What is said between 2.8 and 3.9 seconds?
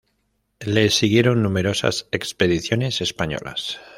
españolas.